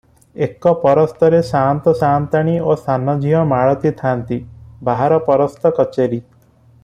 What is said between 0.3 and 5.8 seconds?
ଏକ ପରସ୍ତରେ ସାଆନ୍ତ ସାଆନ୍ତାଣି ଓ ସାନଝିଅ ମାଳତି ଥାନ୍ତି, ବାହାର ପରସ୍ତ